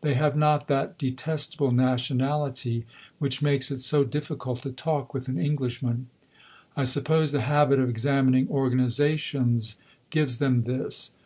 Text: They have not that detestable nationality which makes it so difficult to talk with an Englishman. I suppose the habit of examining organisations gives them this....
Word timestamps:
They 0.00 0.14
have 0.14 0.34
not 0.38 0.68
that 0.68 0.96
detestable 0.96 1.70
nationality 1.70 2.86
which 3.18 3.42
makes 3.42 3.70
it 3.70 3.82
so 3.82 4.04
difficult 4.04 4.62
to 4.62 4.72
talk 4.72 5.12
with 5.12 5.28
an 5.28 5.38
Englishman. 5.38 6.06
I 6.74 6.84
suppose 6.84 7.30
the 7.32 7.42
habit 7.42 7.78
of 7.78 7.90
examining 7.90 8.48
organisations 8.48 9.76
gives 10.08 10.38
them 10.38 10.62
this.... 10.62 11.10